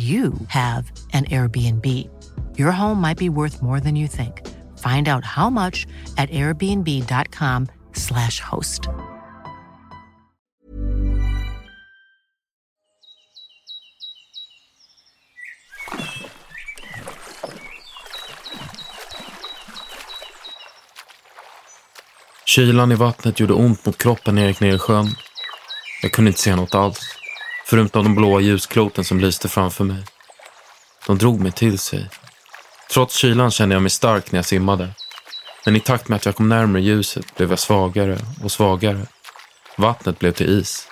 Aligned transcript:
you 0.00 0.32
have 0.48 0.90
an 1.12 1.26
Airbnb. 1.26 1.86
Your 2.58 2.72
home 2.72 3.00
might 3.00 3.18
be 3.18 3.28
worth 3.28 3.62
more 3.62 3.78
than 3.80 3.94
you 3.96 4.08
think. 4.08 4.46
Find 4.78 5.08
out 5.08 5.24
how 5.24 5.50
much 5.50 5.86
at 6.16 6.30
airbnb.com/slash 6.30 8.40
host. 8.40 8.88
Kylan 22.46 22.92
i 22.92 22.94
vattnet 22.94 23.40
gjorde 23.40 23.54
ont 23.54 23.86
mot 23.86 23.98
kroppen 23.98 24.34
när 24.34 24.42
jag 24.42 24.48
gick 24.48 24.60
ner 24.60 24.74
i 24.74 24.78
sjön. 24.78 25.06
Jag 26.02 26.12
kunde 26.12 26.28
inte 26.28 26.40
se 26.40 26.56
något 26.56 26.74
alls, 26.74 27.19
förutom 27.70 28.04
de 28.04 28.14
blåa 28.14 28.40
ljuskloten 28.40 29.04
som 29.04 29.20
lyste 29.20 29.48
framför 29.48 29.84
mig. 29.84 30.04
De 31.06 31.18
drog 31.18 31.40
mig 31.40 31.52
till 31.52 31.78
sig. 31.78 32.08
Trots 32.92 33.16
kylan 33.16 33.50
kände 33.50 33.74
jag 33.74 33.82
mig 33.82 33.90
stark 33.90 34.32
när 34.32 34.38
jag 34.38 34.44
simmade. 34.44 34.88
Men 35.64 35.76
i 35.76 35.80
takt 35.80 36.08
med 36.08 36.16
att 36.16 36.26
jag 36.26 36.36
kom 36.36 36.48
närmare 36.48 36.82
ljuset 36.82 37.36
blev 37.36 37.50
jag 37.50 37.58
svagare 37.58 38.18
och 38.44 38.52
svagare. 38.52 39.00
Vattnet 39.76 40.18
blev 40.18 40.32
till 40.32 40.58
is. 40.58 40.88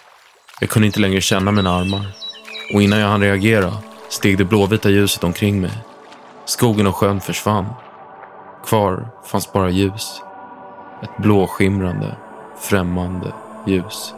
Jag 0.60 0.70
kunde 0.70 0.86
inte 0.86 1.00
längre 1.00 1.20
känna 1.20 1.52
mina 1.52 1.75
armar. 1.75 2.06
Och 2.75 2.82
innan 2.82 2.98
jag 2.98 3.08
hann 3.08 3.20
reagera 3.20 3.72
steg 4.08 4.38
det 4.38 4.44
blåvita 4.44 4.91
ljuset 4.91 5.25
omkring 5.25 5.60
mig. 5.60 5.78
Skogen 6.44 6.86
och 6.86 6.97
sjön 6.97 7.20
försvann. 7.20 7.66
Kvar 8.66 9.08
fanns 9.26 9.52
bara 9.52 9.70
ljus. 9.70 10.22
Ett 11.02 11.22
blåskimrande, 11.22 12.16
främmande 12.60 13.32
ljus. 13.66 14.14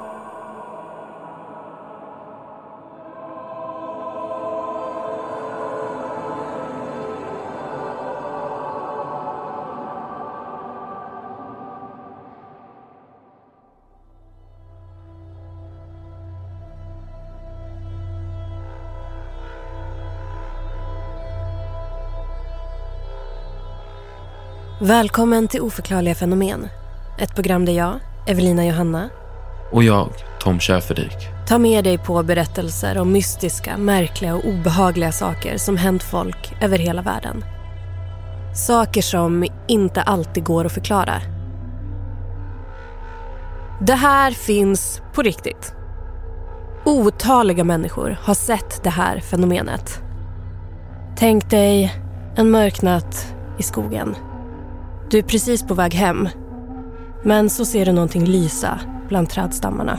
Välkommen 24.83 25.49
till 25.49 25.61
Oförklarliga 25.61 26.15
fenomen. 26.15 26.69
Ett 27.19 27.35
program 27.35 27.65
där 27.65 27.73
jag, 27.73 28.01
Evelina 28.27 28.67
Johanna, 28.67 29.11
Och 29.73 29.85
jag, 29.85 30.09
Tom 30.41 30.61
Schäferdik. 30.61 31.17
tar 31.49 31.59
med 31.59 31.85
dig 31.85 31.99
på 31.99 32.23
berättelser 32.23 32.99
om 32.99 33.13
mystiska, 33.13 33.77
märkliga 33.77 34.35
och 34.35 34.45
obehagliga 34.45 35.13
saker 35.13 35.57
som 35.57 35.77
hänt 35.77 36.03
folk 36.03 36.55
över 36.63 36.79
hela 36.79 37.03
världen. 37.03 37.45
Saker 38.55 39.03
som 39.03 39.47
inte 39.69 40.03
alltid 40.03 40.45
går 40.45 40.65
att 40.65 40.73
förklara. 40.73 41.15
Det 43.81 43.95
här 43.95 44.31
finns 44.31 45.03
på 45.15 45.23
riktigt. 45.23 45.75
Otaliga 46.85 47.65
människor 47.65 48.19
har 48.23 48.35
sett 48.35 48.85
det 48.85 48.91
här 48.91 49.21
fenomenet. 49.21 50.03
Tänk 51.17 51.51
dig 51.51 51.95
en 52.37 52.51
mörk 52.51 52.83
natt 52.83 53.35
i 53.59 53.63
skogen. 53.63 54.17
Du 55.11 55.19
är 55.19 55.23
precis 55.23 55.63
på 55.63 55.75
väg 55.75 55.95
hem. 55.95 56.29
Men 57.23 57.51
så 57.51 57.65
ser 57.65 57.87
du 57.87 57.93
någonting 57.93 58.25
lysa 58.25 58.81
bland 59.09 59.29
trädstammarna. 59.29 59.99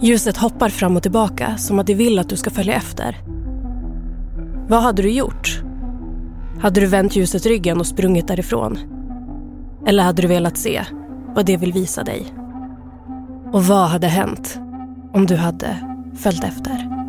Ljuset 0.00 0.36
hoppar 0.36 0.68
fram 0.68 0.96
och 0.96 1.02
tillbaka 1.02 1.56
som 1.56 1.78
att 1.78 1.86
det 1.86 1.94
vill 1.94 2.18
att 2.18 2.28
du 2.28 2.36
ska 2.36 2.50
följa 2.50 2.74
efter. 2.74 3.16
Vad 4.68 4.82
hade 4.82 5.02
du 5.02 5.10
gjort? 5.10 5.62
Hade 6.60 6.80
du 6.80 6.86
vänt 6.86 7.16
ljuset 7.16 7.46
ryggen 7.46 7.80
och 7.80 7.86
sprungit 7.86 8.28
därifrån? 8.28 8.78
Eller 9.86 10.02
hade 10.02 10.22
du 10.22 10.28
velat 10.28 10.56
se 10.56 10.84
vad 11.34 11.46
det 11.46 11.56
vill 11.56 11.72
visa 11.72 12.04
dig? 12.04 12.34
Och 13.52 13.64
vad 13.64 13.88
hade 13.88 14.06
hänt 14.06 14.60
om 15.12 15.26
du 15.26 15.36
hade 15.36 15.76
följt 16.16 16.44
efter? 16.44 16.99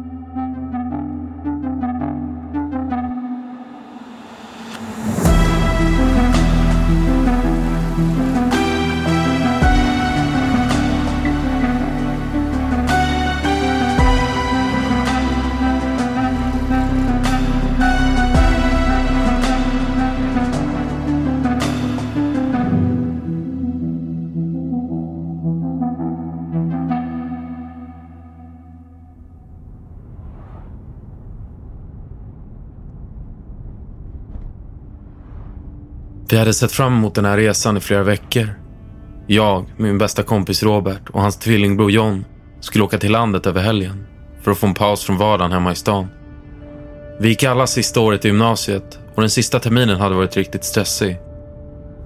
Vi 36.32 36.38
hade 36.38 36.54
sett 36.54 36.72
fram 36.72 36.94
emot 36.94 37.16
den 37.16 37.26
här 37.26 37.38
resan 37.38 37.78
i 37.78 37.80
flera 37.80 38.04
veckor. 38.04 38.50
Jag, 39.28 39.66
min 39.78 39.98
bästa 39.98 40.24
kompis 40.24 40.64
Robert 40.64 41.10
och 41.10 41.22
hans 41.22 41.38
tvillingbror 41.38 41.92
John 41.92 42.26
skulle 42.60 42.84
åka 42.84 42.98
till 42.98 43.12
landet 43.12 43.46
över 43.46 43.62
helgen 43.62 44.06
för 44.42 44.52
att 44.52 44.58
få 44.58 44.68
en 44.68 44.74
paus 44.74 45.04
från 45.04 45.18
vardagen 45.18 45.52
hemma 45.52 45.72
i 45.72 45.76
stan. 45.76 46.08
Vi 47.20 47.30
gick 47.30 47.44
alla 47.44 47.68
sista 47.68 48.00
året 48.00 48.26
i 48.26 48.28
gymnasiet 48.28 49.00
och 49.16 49.22
den 49.22 49.30
sista 49.30 49.60
terminen 49.60 50.00
hade 50.00 50.16
varit 50.16 50.38
riktigt 50.38 50.64
stressig. 50.64 51.18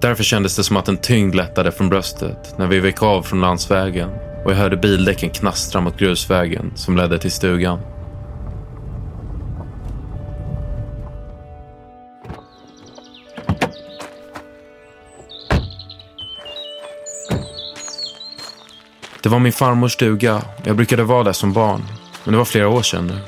Därför 0.00 0.24
kändes 0.24 0.56
det 0.56 0.64
som 0.64 0.76
att 0.76 0.88
en 0.88 0.96
tyngd 0.96 1.34
lättade 1.34 1.72
från 1.72 1.88
bröstet 1.88 2.54
när 2.58 2.66
vi 2.66 2.80
vek 2.80 3.02
av 3.02 3.22
från 3.22 3.40
landsvägen 3.40 4.10
och 4.44 4.52
jag 4.52 4.56
hörde 4.56 4.76
bildäcken 4.76 5.30
knastra 5.30 5.80
mot 5.80 5.98
grusvägen 5.98 6.72
som 6.74 6.96
ledde 6.96 7.18
till 7.18 7.32
stugan. 7.32 7.80
Det 19.26 19.30
var 19.30 19.38
min 19.38 19.52
farmors 19.52 19.92
stuga. 19.92 20.42
Jag 20.64 20.76
brukade 20.76 21.04
vara 21.04 21.24
där 21.24 21.32
som 21.32 21.52
barn, 21.52 21.82
men 22.24 22.32
det 22.32 22.38
var 22.38 22.44
flera 22.44 22.68
år 22.68 22.82
sedan 22.82 23.06
nu. 23.06 23.18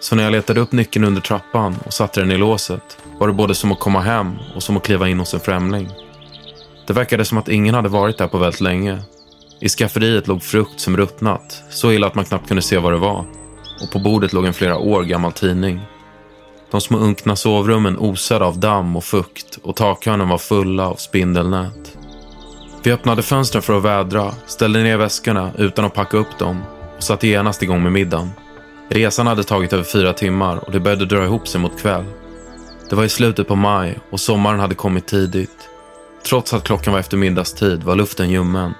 Så 0.00 0.16
när 0.16 0.22
jag 0.22 0.32
letade 0.32 0.60
upp 0.60 0.72
nyckeln 0.72 1.04
under 1.04 1.20
trappan 1.20 1.76
och 1.86 1.92
satte 1.92 2.20
den 2.20 2.30
i 2.30 2.36
låset 2.36 2.98
var 3.18 3.26
det 3.26 3.32
både 3.34 3.54
som 3.54 3.72
att 3.72 3.80
komma 3.80 4.00
hem 4.00 4.32
och 4.54 4.62
som 4.62 4.76
att 4.76 4.82
kliva 4.82 5.08
in 5.08 5.18
hos 5.18 5.34
en 5.34 5.40
främling. 5.40 5.88
Det 6.86 6.92
verkade 6.92 7.24
som 7.24 7.38
att 7.38 7.48
ingen 7.48 7.74
hade 7.74 7.88
varit 7.88 8.18
där 8.18 8.28
på 8.28 8.38
väldigt 8.38 8.60
länge. 8.60 9.02
I 9.60 9.68
skafferiet 9.68 10.28
låg 10.28 10.42
frukt 10.42 10.80
som 10.80 10.96
ruttnat, 10.96 11.62
så 11.70 11.92
illa 11.92 12.06
att 12.06 12.14
man 12.14 12.24
knappt 12.24 12.48
kunde 12.48 12.62
se 12.62 12.78
vad 12.78 12.92
det 12.92 12.98
var. 12.98 13.24
Och 13.82 13.90
på 13.92 13.98
bordet 13.98 14.32
låg 14.32 14.46
en 14.46 14.54
flera 14.54 14.78
år 14.78 15.02
gammal 15.02 15.32
tidning. 15.32 15.80
De 16.70 16.80
små 16.80 16.98
unkna 16.98 17.36
sovrummen 17.36 17.98
osade 17.98 18.44
av 18.44 18.58
damm 18.58 18.96
och 18.96 19.04
fukt 19.04 19.58
och 19.62 19.76
takhörnen 19.76 20.28
var 20.28 20.38
fulla 20.38 20.88
av 20.88 20.96
spindelnät. 20.96 21.83
Vi 22.84 22.92
öppnade 22.92 23.22
fönstren 23.22 23.62
för 23.62 23.76
att 23.76 23.82
vädra, 23.82 24.34
ställde 24.46 24.82
ner 24.82 24.96
väskorna 24.96 25.52
utan 25.58 25.84
att 25.84 25.94
packa 25.94 26.16
upp 26.16 26.38
dem 26.38 26.62
och 26.96 27.02
satte 27.02 27.28
genast 27.28 27.62
igång 27.62 27.82
med 27.82 27.92
middagen. 27.92 28.30
Resan 28.88 29.26
hade 29.26 29.44
tagit 29.44 29.72
över 29.72 29.84
fyra 29.84 30.12
timmar 30.12 30.56
och 30.56 30.72
det 30.72 30.80
började 30.80 31.06
dra 31.06 31.24
ihop 31.24 31.48
sig 31.48 31.60
mot 31.60 31.80
kväll. 31.80 32.04
Det 32.90 32.96
var 32.96 33.04
i 33.04 33.08
slutet 33.08 33.48
på 33.48 33.56
maj 33.56 33.98
och 34.10 34.20
sommaren 34.20 34.60
hade 34.60 34.74
kommit 34.74 35.06
tidigt. 35.06 35.68
Trots 36.26 36.54
att 36.54 36.64
klockan 36.64 36.92
var 36.92 37.00
eftermiddagstid 37.00 37.82
var 37.82 37.96
luften 37.96 38.30
ljummen. 38.30 38.74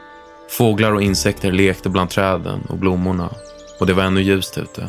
Fåglar 0.50 0.92
och 0.92 1.02
insekter 1.02 1.52
lekte 1.52 1.88
bland 1.88 2.10
träden 2.10 2.60
och 2.68 2.78
blommorna 2.78 3.30
och 3.80 3.86
det 3.86 3.92
var 3.92 4.02
ännu 4.02 4.22
ljust 4.22 4.58
ute. 4.58 4.88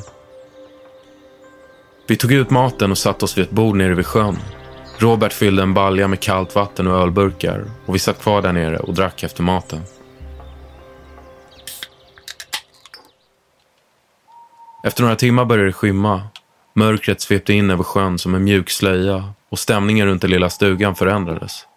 Vi 2.08 2.16
tog 2.16 2.32
ut 2.32 2.50
maten 2.50 2.92
och 2.92 2.98
satte 2.98 3.26
oss 3.26 3.38
vid 3.38 3.46
ett 3.46 3.52
bord 3.52 3.76
nere 3.76 3.94
vid 3.94 4.06
sjön. 4.06 4.38
Robert 4.98 5.34
fyllde 5.34 5.64
en 5.64 5.74
balja 5.74 6.08
med 6.08 6.20
kallt 6.20 6.56
vatten 6.56 6.88
och 6.88 7.00
ölburkar 7.00 7.66
och 7.86 7.96
vi 7.96 8.00
satt 8.00 8.22
kvar 8.22 8.42
där 8.42 8.54
nere 8.54 8.80
och 8.80 8.94
drack 8.94 9.24
efter 9.24 9.44
maten. 9.44 9.82
Efter 14.84 15.04
några 15.04 15.16
timmar 15.16 15.46
började 15.46 15.70
det 15.70 15.74
skymma. 15.74 16.28
Mörkret 16.74 17.22
svepte 17.22 17.54
in 17.54 17.72
över 17.72 17.84
sjön 17.84 18.20
som 18.20 18.36
en 18.36 18.44
mjuk 18.44 18.70
slöja 18.70 19.34
och 19.50 19.60
stämningen 19.60 20.08
runt 20.08 20.22
den 20.22 20.32
lilla 20.32 20.50
stugan 20.50 20.96
förändrades. 20.96 21.68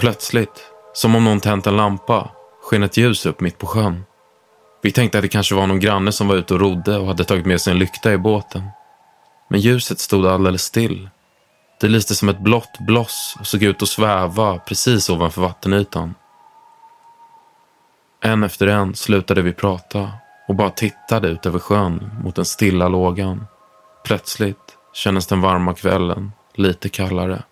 Plötsligt, 0.00 0.70
som 0.92 1.14
om 1.14 1.24
någon 1.24 1.40
tänt 1.40 1.66
en 1.66 1.76
lampa, 1.76 2.30
sken 2.62 2.82
ett 2.82 2.96
ljus 2.96 3.26
upp 3.26 3.40
mitt 3.40 3.58
på 3.58 3.66
sjön. 3.66 4.04
Vi 4.84 4.92
tänkte 4.92 5.18
att 5.18 5.22
det 5.22 5.28
kanske 5.28 5.54
var 5.54 5.66
någon 5.66 5.80
granne 5.80 6.12
som 6.12 6.28
var 6.28 6.36
ute 6.36 6.54
och 6.54 6.60
rodde 6.60 6.98
och 6.98 7.06
hade 7.06 7.24
tagit 7.24 7.46
med 7.46 7.60
sig 7.60 7.72
en 7.72 7.78
lykta 7.78 8.12
i 8.12 8.18
båten. 8.18 8.68
Men 9.48 9.60
ljuset 9.60 9.98
stod 9.98 10.26
alldeles 10.26 10.62
still. 10.62 11.08
Det 11.80 11.88
lyste 11.88 12.14
som 12.14 12.28
ett 12.28 12.38
blått 12.38 12.78
bloss 12.78 13.36
och 13.40 13.46
såg 13.46 13.62
ut 13.62 13.82
att 13.82 13.88
sväva 13.88 14.58
precis 14.58 15.10
ovanför 15.10 15.42
vattenytan. 15.42 16.14
En 18.20 18.42
efter 18.42 18.66
en 18.66 18.94
slutade 18.94 19.42
vi 19.42 19.52
prata 19.52 20.10
och 20.48 20.54
bara 20.54 20.70
tittade 20.70 21.28
ut 21.28 21.46
över 21.46 21.58
sjön 21.58 22.10
mot 22.24 22.34
den 22.34 22.44
stilla 22.44 22.88
lågan. 22.88 23.46
Plötsligt 24.04 24.76
kändes 24.92 25.26
den 25.26 25.40
varma 25.40 25.74
kvällen 25.74 26.32
lite 26.54 26.88
kallare. 26.88 27.42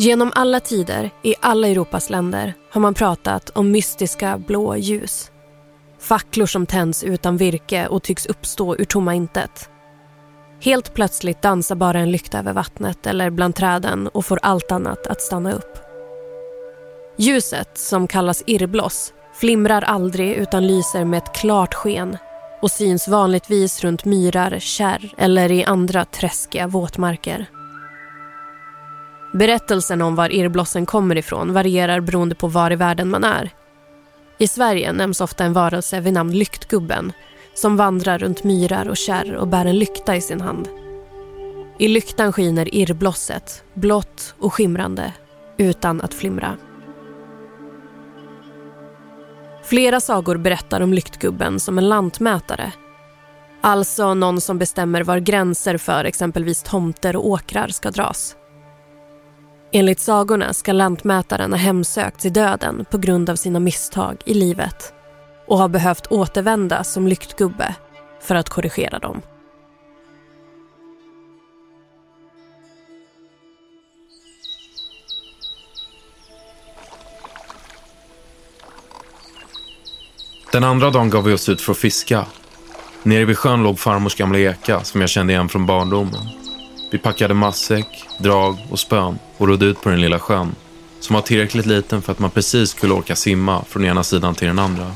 Genom 0.00 0.32
alla 0.34 0.60
tider, 0.60 1.10
i 1.22 1.34
alla 1.40 1.68
Europas 1.68 2.10
länder, 2.10 2.54
har 2.70 2.80
man 2.80 2.94
pratat 2.94 3.50
om 3.50 3.70
mystiska 3.70 4.38
blå 4.38 4.76
ljus. 4.76 5.30
Facklor 6.00 6.46
som 6.46 6.66
tänds 6.66 7.04
utan 7.04 7.36
virke 7.36 7.86
och 7.86 8.02
tycks 8.02 8.26
uppstå 8.26 8.76
ur 8.76 8.84
tomma 8.84 9.14
intet. 9.14 9.70
Helt 10.62 10.94
plötsligt 10.94 11.42
dansar 11.42 11.74
bara 11.74 11.98
en 11.98 12.10
lykta 12.10 12.38
över 12.38 12.52
vattnet 12.52 13.06
eller 13.06 13.30
bland 13.30 13.54
träden 13.54 14.08
och 14.08 14.26
får 14.26 14.38
allt 14.42 14.72
annat 14.72 15.06
att 15.06 15.22
stanna 15.22 15.52
upp. 15.52 15.78
Ljuset, 17.16 17.78
som 17.78 18.06
kallas 18.06 18.42
irrbloss, 18.46 19.12
flimrar 19.34 19.82
aldrig 19.82 20.32
utan 20.32 20.66
lyser 20.66 21.04
med 21.04 21.18
ett 21.18 21.34
klart 21.34 21.74
sken 21.74 22.16
och 22.62 22.70
syns 22.70 23.08
vanligtvis 23.08 23.84
runt 23.84 24.04
myrar, 24.04 24.58
kärr 24.58 25.14
eller 25.16 25.52
i 25.52 25.64
andra 25.64 26.04
träskiga 26.04 26.66
våtmarker. 26.66 27.46
Berättelsen 29.32 30.02
om 30.02 30.14
var 30.14 30.32
irrblossen 30.32 30.86
kommer 30.86 31.18
ifrån 31.18 31.52
varierar 31.52 32.00
beroende 32.00 32.34
på 32.34 32.48
var 32.48 32.72
i 32.72 32.76
världen 32.76 33.10
man 33.10 33.24
är. 33.24 33.50
I 34.38 34.48
Sverige 34.48 34.92
nämns 34.92 35.20
ofta 35.20 35.44
en 35.44 35.52
varelse 35.52 36.00
vid 36.00 36.12
namn 36.12 36.32
Lyktgubben 36.32 37.12
som 37.54 37.76
vandrar 37.76 38.18
runt 38.18 38.44
myrar 38.44 38.88
och 38.88 38.96
kärr 38.96 39.34
och 39.34 39.48
bär 39.48 39.66
en 39.66 39.78
lykta 39.78 40.16
i 40.16 40.20
sin 40.20 40.40
hand. 40.40 40.68
I 41.78 41.88
lyktan 41.88 42.32
skiner 42.32 42.74
irrblosset, 42.74 43.64
blått 43.74 44.34
och 44.38 44.54
skimrande, 44.54 45.12
utan 45.56 46.00
att 46.00 46.14
flimra. 46.14 46.56
Flera 49.64 50.00
sagor 50.00 50.36
berättar 50.36 50.80
om 50.80 50.92
Lyktgubben 50.92 51.60
som 51.60 51.78
en 51.78 51.88
lantmätare. 51.88 52.72
Alltså 53.60 54.14
någon 54.14 54.40
som 54.40 54.58
bestämmer 54.58 55.02
var 55.02 55.18
gränser 55.18 55.76
för 55.76 56.04
exempelvis 56.04 56.62
tomter 56.62 57.16
och 57.16 57.26
åkrar 57.26 57.68
ska 57.68 57.90
dras. 57.90 58.36
Enligt 59.72 60.00
sagorna 60.00 60.52
ska 60.52 60.72
lantmätaren 60.72 61.52
ha 61.52 61.58
hemsökts 61.58 62.26
i 62.26 62.30
döden 62.30 62.84
på 62.90 62.98
grund 62.98 63.30
av 63.30 63.36
sina 63.36 63.60
misstag 63.60 64.16
i 64.24 64.34
livet 64.34 64.92
och 65.46 65.58
har 65.58 65.68
behövt 65.68 66.06
återvända 66.06 66.84
som 66.84 67.08
lyktgubbe 67.08 67.74
för 68.22 68.34
att 68.34 68.48
korrigera 68.48 68.98
dem. 68.98 69.22
Den 80.52 80.64
andra 80.64 80.90
dagen 80.90 81.10
gav 81.10 81.24
vi 81.24 81.32
oss 81.32 81.48
ut 81.48 81.60
för 81.60 81.72
att 81.72 81.78
fiska. 81.78 82.26
Nere 83.02 83.24
vid 83.24 83.38
sjön 83.38 83.62
låg 83.62 83.78
farmors 83.78 84.14
gamla 84.14 84.38
eka 84.38 84.84
som 84.84 85.00
jag 85.00 85.10
kände 85.10 85.32
igen 85.32 85.48
från 85.48 85.66
barndomen. 85.66 86.47
Vi 86.90 86.98
packade 86.98 87.34
matsäck, 87.34 87.86
drag 88.18 88.58
och 88.70 88.78
spön 88.78 89.18
och 89.36 89.48
rodde 89.48 89.66
ut 89.66 89.80
på 89.80 89.88
den 89.88 90.00
lilla 90.00 90.18
sjön 90.18 90.54
som 91.00 91.14
var 91.14 91.22
tillräckligt 91.22 91.66
liten 91.66 92.02
för 92.02 92.12
att 92.12 92.18
man 92.18 92.30
precis 92.30 92.70
skulle 92.70 92.94
orka 92.94 93.16
simma 93.16 93.64
från 93.64 93.84
ena 93.84 94.02
sidan 94.02 94.34
till 94.34 94.46
den 94.46 94.58
andra. 94.58 94.92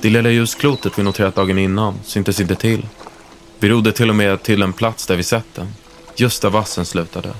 Det 0.00 0.10
lilla 0.10 0.30
ljusklotet 0.30 0.98
vi 0.98 1.02
noterat 1.02 1.34
dagen 1.34 1.58
innan 1.58 1.94
syntes 2.04 2.40
inte 2.40 2.54
till. 2.54 2.86
Vi 3.58 3.68
rodde 3.68 3.92
till 3.92 4.10
och 4.10 4.16
med 4.16 4.42
till 4.42 4.62
en 4.62 4.72
plats 4.72 5.06
där 5.06 5.16
vi 5.16 5.22
sett 5.22 5.54
den, 5.54 5.68
just 6.16 6.42
där 6.42 6.50
vassen 6.50 6.84
slutade. 6.84 7.32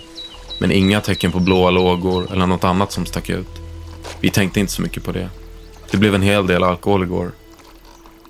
Men 0.60 0.72
inga 0.72 1.00
tecken 1.00 1.32
på 1.32 1.40
blåa 1.40 1.70
lågor 1.70 2.32
eller 2.32 2.46
något 2.46 2.64
annat 2.64 2.92
som 2.92 3.06
stack 3.06 3.30
ut. 3.30 3.60
Vi 4.20 4.30
tänkte 4.30 4.60
inte 4.60 4.72
så 4.72 4.82
mycket 4.82 5.04
på 5.04 5.12
det. 5.12 5.30
Det 5.90 5.96
blev 5.96 6.14
en 6.14 6.22
hel 6.22 6.46
del 6.46 6.64
alkohol 6.64 7.02
igår. 7.02 7.32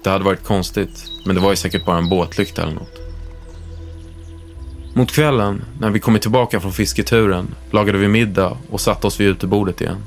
Det 0.02 0.10
hade 0.10 0.24
varit 0.24 0.44
konstigt, 0.44 1.04
men 1.24 1.36
det 1.36 1.42
var 1.42 1.50
ju 1.50 1.56
säkert 1.56 1.84
bara 1.84 1.98
en 1.98 2.08
båtlykta 2.08 2.62
eller 2.62 2.74
något. 2.74 2.99
Mot 4.94 5.12
kvällen, 5.12 5.64
när 5.78 5.90
vi 5.90 6.00
kommit 6.00 6.22
tillbaka 6.22 6.60
från 6.60 6.72
fisketuren, 6.72 7.54
lagade 7.70 7.98
vi 7.98 8.08
middag 8.08 8.56
och 8.70 8.80
satte 8.80 9.06
oss 9.06 9.20
vid 9.20 9.28
utebordet 9.28 9.80
igen. 9.80 10.04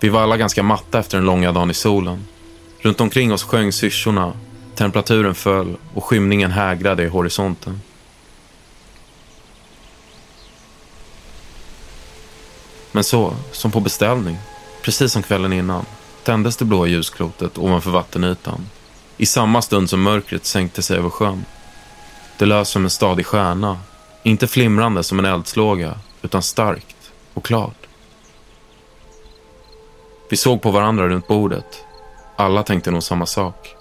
Vi 0.00 0.08
var 0.08 0.22
alla 0.22 0.36
ganska 0.36 0.62
matta 0.62 0.98
efter 0.98 1.16
den 1.16 1.26
långa 1.26 1.52
dagen 1.52 1.70
i 1.70 1.74
solen. 1.74 2.24
Runt 2.78 3.00
omkring 3.00 3.32
oss 3.32 3.42
sjöng 3.42 3.72
syrsorna, 3.72 4.32
temperaturen 4.74 5.34
föll 5.34 5.76
och 5.94 6.04
skymningen 6.04 6.50
hägrade 6.50 7.02
i 7.02 7.08
horisonten. 7.08 7.80
Men 12.92 13.04
så, 13.04 13.34
som 13.52 13.70
på 13.70 13.80
beställning, 13.80 14.36
precis 14.82 15.12
som 15.12 15.22
kvällen 15.22 15.52
innan, 15.52 15.84
tändes 16.22 16.56
det 16.56 16.64
blåa 16.64 16.86
ljusklotet 16.86 17.58
ovanför 17.58 17.90
vattenytan. 17.90 18.66
I 19.16 19.26
samma 19.26 19.62
stund 19.62 19.90
som 19.90 20.02
mörkret 20.02 20.44
sänkte 20.44 20.82
sig 20.82 20.96
över 20.96 21.10
sjön. 21.10 21.44
Det 22.38 22.46
lös 22.46 22.68
som 22.68 22.84
en 22.84 22.90
stadig 22.90 23.26
stjärna 23.26 23.78
inte 24.22 24.46
flimrande 24.46 25.02
som 25.02 25.18
en 25.18 25.24
eldslåga, 25.24 25.98
utan 26.22 26.42
starkt 26.42 27.12
och 27.34 27.44
klart. 27.44 27.86
Vi 30.30 30.36
såg 30.36 30.62
på 30.62 30.70
varandra 30.70 31.08
runt 31.08 31.28
bordet. 31.28 31.84
Alla 32.36 32.62
tänkte 32.62 32.90
nog 32.90 33.02
samma 33.02 33.26
sak. 33.26 33.74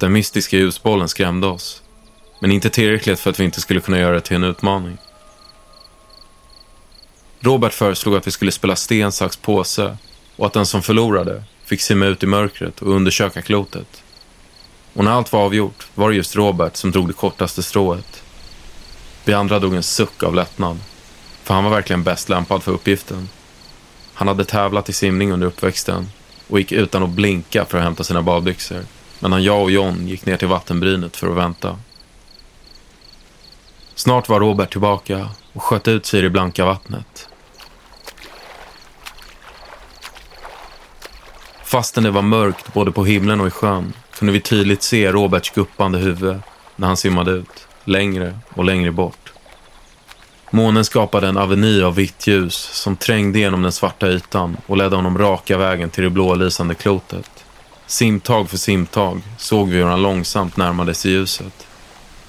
Den 0.00 0.12
mystiska 0.12 0.56
ljusbollen 0.56 1.08
skrämde 1.08 1.46
oss. 1.46 1.82
Men 2.40 2.52
inte 2.52 2.70
tillräckligt 2.70 3.20
för 3.20 3.30
att 3.30 3.40
vi 3.40 3.44
inte 3.44 3.60
skulle 3.60 3.80
kunna 3.80 3.98
göra 3.98 4.14
det 4.14 4.20
till 4.20 4.36
en 4.36 4.44
utmaning. 4.44 4.98
Robert 7.40 7.72
föreslog 7.72 8.16
att 8.16 8.26
vi 8.26 8.30
skulle 8.30 8.52
spela 8.52 8.76
sten, 8.76 9.12
sax, 9.12 9.36
påse 9.36 9.96
och 10.36 10.46
att 10.46 10.52
den 10.52 10.66
som 10.66 10.82
förlorade 10.82 11.44
fick 11.64 11.80
simma 11.80 12.06
ut 12.06 12.22
i 12.22 12.26
mörkret 12.26 12.82
och 12.82 12.94
undersöka 12.94 13.42
klotet. 13.42 14.02
Och 14.92 15.04
när 15.04 15.10
allt 15.10 15.32
var 15.32 15.40
avgjort 15.40 15.86
var 15.94 16.10
det 16.10 16.16
just 16.16 16.36
Robert 16.36 16.76
som 16.76 16.90
drog 16.90 17.08
det 17.08 17.12
kortaste 17.12 17.62
strået 17.62 18.22
vi 19.28 19.34
andra 19.34 19.58
drog 19.58 19.74
en 19.74 19.82
suck 19.82 20.22
av 20.22 20.34
lättnad, 20.34 20.78
för 21.42 21.54
han 21.54 21.64
var 21.64 21.70
verkligen 21.70 22.02
bäst 22.02 22.28
lämpad 22.28 22.62
för 22.62 22.72
uppgiften. 22.72 23.28
Han 24.14 24.28
hade 24.28 24.44
tävlat 24.44 24.88
i 24.88 24.92
simning 24.92 25.32
under 25.32 25.46
uppväxten 25.46 26.08
och 26.48 26.58
gick 26.58 26.72
utan 26.72 27.02
att 27.02 27.10
blinka 27.10 27.64
för 27.64 27.78
att 27.78 27.84
hämta 27.84 28.04
sina 28.04 28.22
badbyxor. 28.22 28.84
medan 29.20 29.42
jag 29.42 29.62
och 29.62 29.70
John 29.70 30.08
gick 30.08 30.26
ner 30.26 30.36
till 30.36 30.48
vattenbrynet 30.48 31.16
för 31.16 31.30
att 31.30 31.36
vänta. 31.36 31.78
Snart 33.94 34.28
var 34.28 34.40
Robert 34.40 34.70
tillbaka 34.70 35.28
och 35.52 35.62
sköt 35.62 35.88
ut 35.88 36.06
sig 36.06 36.20
i 36.20 36.22
det 36.22 36.30
blanka 36.30 36.64
vattnet. 36.64 37.28
Fastän 41.64 42.04
det 42.04 42.10
var 42.10 42.22
mörkt 42.22 42.72
både 42.74 42.92
på 42.92 43.04
himlen 43.04 43.40
och 43.40 43.46
i 43.46 43.50
sjön 43.50 43.92
kunde 44.18 44.32
vi 44.32 44.40
tydligt 44.40 44.82
se 44.82 45.12
Roberts 45.12 45.50
guppande 45.50 45.98
huvud 45.98 46.36
när 46.76 46.86
han 46.86 46.96
simmade 46.96 47.30
ut, 47.30 47.65
längre 47.86 48.38
och 48.54 48.64
längre 48.64 48.92
bort. 48.92 49.32
Månen 50.50 50.84
skapade 50.84 51.28
en 51.28 51.36
aveny 51.36 51.82
av 51.82 51.94
vitt 51.94 52.26
ljus 52.26 52.54
som 52.54 52.96
trängde 52.96 53.38
genom 53.38 53.62
den 53.62 53.72
svarta 53.72 54.08
ytan 54.08 54.56
och 54.66 54.76
ledde 54.76 54.96
honom 54.96 55.18
raka 55.18 55.58
vägen 55.58 55.90
till 55.90 56.04
det 56.04 56.10
blålysande 56.10 56.74
klotet. 56.74 57.44
Simtag 57.86 58.50
för 58.50 58.56
simtag 58.56 59.22
såg 59.38 59.68
vi 59.68 59.76
hur 59.76 59.84
han 59.84 60.02
långsamt 60.02 60.56
närmade 60.56 60.94
sig 60.94 61.10
ljuset. 61.10 61.66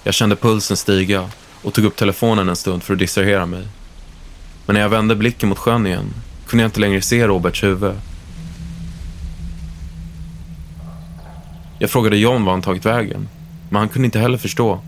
Jag 0.04 0.14
kände 0.14 0.36
pulsen 0.36 0.78
stiga 0.78 1.30
och 1.62 1.74
tog 1.74 1.86
upp 1.86 1.96
telefonen 1.96 2.50
en 2.50 2.56
stund 2.56 2.84
för 2.84 2.94
att 2.94 3.00
distrahera 3.00 3.46
mig. 3.46 3.68
Men 4.66 4.74
när 4.74 4.82
jag 4.82 4.90
vände 4.90 5.16
blicken 5.16 5.50
mot 5.50 5.58
sjön 5.58 5.88
igen 5.88 6.14
kunde 6.48 6.64
jag 6.64 6.70
inte 6.70 6.80
längre 6.80 7.02
se 7.02 7.28
Roberts 7.28 7.64
huvud. 7.64 7.96
Jag 11.80 11.90
frågade 11.90 12.18
John 12.18 12.46
var 12.46 12.52
han 12.52 12.62
tagit 12.62 12.86
vägen, 12.86 13.30
men 13.70 13.80
han 13.80 13.90
kunde 13.90 14.06
inte 14.06 14.20
heller 14.20 14.38
förstå. 14.38 14.80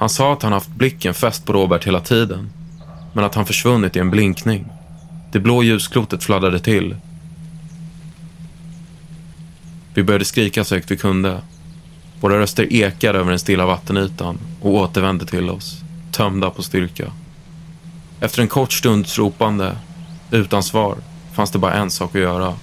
Han 0.00 0.08
sa 0.08 0.32
att 0.32 0.42
han 0.42 0.52
haft 0.52 0.70
blicken 0.70 1.14
fäst 1.14 1.46
på 1.46 1.52
Robert 1.52 1.86
hela 1.86 2.00
tiden, 2.00 2.50
men 3.12 3.24
att 3.24 3.34
han 3.34 3.46
försvunnit 3.46 3.96
i 3.96 3.98
en 3.98 4.10
blinkning. 4.10 4.66
Det 5.32 5.38
blå 5.40 5.62
ljusklotet 5.62 6.24
fladdrade 6.24 6.60
till. 6.60 6.96
Vi 9.94 10.02
började 10.02 10.24
skrika 10.24 10.64
så 10.64 10.74
högt 10.74 10.90
vi 10.90 10.96
kunde. 10.96 11.40
Våra 12.20 12.38
röster 12.38 12.72
ekade 12.72 13.18
över 13.18 13.30
den 13.30 13.38
stilla 13.38 13.66
vattenytan 13.66 14.38
och 14.60 14.74
återvände 14.74 15.26
till 15.26 15.50
oss, 15.50 15.80
tömda 16.12 16.50
på 16.50 16.62
styrka. 16.62 17.12
Efter 18.20 18.42
en 18.42 18.48
kort 18.48 18.72
stunds 18.72 19.18
ropande, 19.18 19.76
utan 20.30 20.62
svar, 20.62 20.96
fanns 21.32 21.50
det 21.50 21.58
bara 21.58 21.74
en 21.74 21.90
sak 21.90 22.14
att 22.14 22.20
göra. 22.20 22.54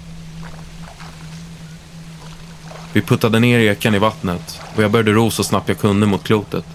Vi 2.93 3.01
puttade 3.01 3.39
ner 3.39 3.59
ekan 3.59 3.95
i 3.95 3.99
vattnet 3.99 4.61
och 4.75 4.83
jag 4.83 4.91
började 4.91 5.11
ro 5.11 5.31
så 5.31 5.43
snabbt 5.43 5.69
jag 5.69 5.79
kunde 5.79 6.05
mot 6.05 6.23
klotet. 6.23 6.65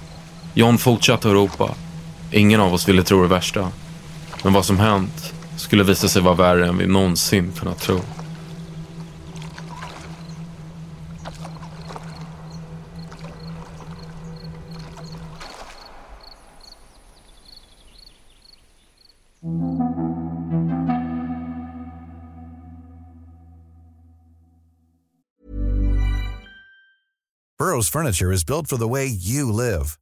John 0.54 0.78
fortsatte 0.78 1.28
att 1.28 1.35
ropa. 1.35 1.75
Ingen 2.30 2.61
av 2.61 2.75
oss 2.75 2.88
ville 2.88 3.02
tro 3.02 3.23
det 3.23 3.28
värsta. 3.28 3.68
Men 4.44 4.52
vad 4.52 4.64
som 4.64 4.78
hänt 4.78 5.35
skulle 5.56 5.85
visa 5.85 6.09
sig 6.09 6.23
vara 6.23 6.35
värre 6.35 6.68
än 6.68 6.78
vi 6.78 6.87
någonsin 6.87 7.52
kunnat 7.52 7.80
tro. 7.80 8.00
Burrow's 27.59 27.88
furniture 27.88 28.32
is 28.32 28.44
built 28.44 28.68
for 28.68 28.76
the 28.76 28.88
way 28.88 29.06
you 29.06 29.50
live. 29.50 30.01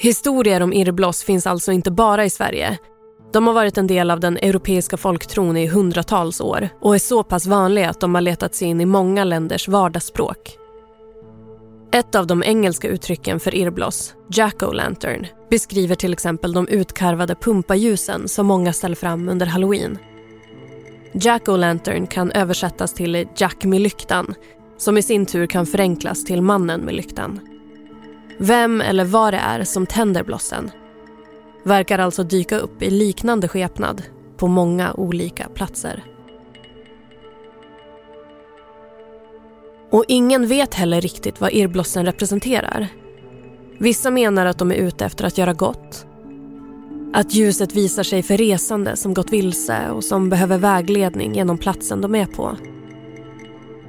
Historier 0.00 0.62
om 0.62 0.72
irrbloss 0.72 1.22
finns 1.22 1.46
alltså 1.46 1.72
inte 1.72 1.90
bara 1.90 2.24
i 2.24 2.30
Sverige. 2.30 2.78
De 3.32 3.46
har 3.46 3.54
varit 3.54 3.78
en 3.78 3.86
del 3.86 4.10
av 4.10 4.20
den 4.20 4.36
europeiska 4.36 4.96
folktron 4.96 5.56
i 5.56 5.66
hundratals 5.66 6.40
år 6.40 6.68
och 6.80 6.94
är 6.94 6.98
så 6.98 7.22
pass 7.22 7.46
vanliga 7.46 7.90
att 7.90 8.00
de 8.00 8.14
har 8.14 8.22
letat 8.22 8.54
sig 8.54 8.68
in 8.68 8.80
i 8.80 8.86
många 8.86 9.24
länders 9.24 9.68
vardagsspråk. 9.68 10.56
Ett 11.92 12.14
av 12.14 12.26
de 12.26 12.42
engelska 12.42 12.88
uttrycken 12.88 13.40
för 13.40 13.54
irrbloss, 13.54 14.14
jack-o'-lantern, 14.32 15.26
beskriver 15.50 15.94
till 15.94 16.12
exempel 16.12 16.52
de 16.52 16.68
utkarvade 16.68 17.34
pumpaljusen 17.34 18.28
som 18.28 18.46
många 18.46 18.72
ställer 18.72 18.96
fram 18.96 19.28
under 19.28 19.46
halloween. 19.46 19.98
Jack-o'-lantern 21.12 22.06
kan 22.06 22.32
översättas 22.32 22.94
till 22.94 23.28
Jack 23.36 23.64
med 23.64 23.80
lyktan 23.80 24.34
som 24.76 24.98
i 24.98 25.02
sin 25.02 25.26
tur 25.26 25.46
kan 25.46 25.66
förenklas 25.66 26.24
till 26.24 26.42
mannen 26.42 26.80
med 26.80 26.94
lyktan. 26.94 27.40
Vem 28.38 28.80
eller 28.80 29.04
vad 29.04 29.34
det 29.34 29.38
är 29.38 29.64
som 29.64 29.86
tänder 29.86 30.24
blossen 30.24 30.70
verkar 31.62 31.98
alltså 31.98 32.22
dyka 32.22 32.58
upp 32.58 32.82
i 32.82 32.90
liknande 32.90 33.48
skepnad 33.48 34.02
på 34.36 34.46
många 34.46 34.92
olika 34.92 35.48
platser. 35.48 36.04
Och 39.90 40.04
ingen 40.08 40.46
vet 40.46 40.74
heller 40.74 41.00
riktigt 41.00 41.40
vad 41.40 41.52
irrblossen 41.52 42.04
representerar. 42.04 42.88
Vissa 43.78 44.10
menar 44.10 44.46
att 44.46 44.58
de 44.58 44.70
är 44.70 44.76
ute 44.76 45.04
efter 45.04 45.24
att 45.24 45.38
göra 45.38 45.52
gott. 45.52 46.06
Att 47.12 47.34
ljuset 47.34 47.74
visar 47.74 48.02
sig 48.02 48.22
för 48.22 48.36
resande 48.36 48.96
som 48.96 49.14
gått 49.14 49.32
vilse 49.32 49.90
och 49.90 50.04
som 50.04 50.30
behöver 50.30 50.58
vägledning 50.58 51.34
genom 51.34 51.58
platsen 51.58 52.00
de 52.00 52.14
är 52.14 52.26
på. 52.26 52.56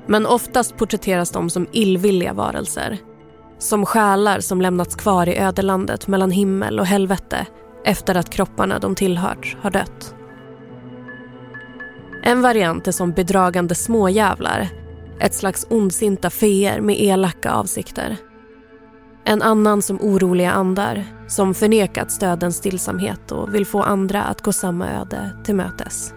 Men 0.08 0.26
oftast 0.26 0.78
porträtteras 0.78 1.32
de 1.32 1.50
som 1.50 1.68
illvilliga 1.72 2.34
varelser. 2.34 2.98
Som 3.60 3.86
själar 3.86 4.40
som 4.40 4.62
lämnats 4.62 4.96
kvar 4.96 5.30
i 5.30 5.38
ödelandet 5.38 6.08
mellan 6.08 6.32
himmel 6.32 6.80
och 6.80 6.86
helvete 6.86 7.46
efter 7.86 8.16
att 8.16 8.30
kropparna 8.30 8.80
de 8.80 8.96
tillhört 8.96 9.58
har 9.62 9.72
dött. 9.72 10.16
En 12.24 12.42
variant 12.42 12.88
är 12.88 12.92
som 12.92 13.12
bedragande 13.12 13.76
småjävlar. 13.76 14.70
Ett 15.20 15.34
slags 15.34 15.68
ondsinta 15.70 16.30
feer 16.30 16.82
med 16.82 17.02
elaka 17.02 17.52
avsikter. 17.52 18.18
En 19.26 19.42
annan 19.42 19.82
som 19.82 20.02
oroliga 20.02 20.52
andar 20.52 21.06
som 21.28 21.54
förnekat 21.54 22.12
stödens 22.12 22.56
stillsamhet 22.58 23.32
och 23.32 23.56
vill 23.56 23.66
få 23.66 23.82
andra 23.82 24.24
att 24.24 24.42
gå 24.42 24.54
samma 24.54 24.90
öde 24.90 25.32
till 25.46 25.56
mötes. 25.56 26.14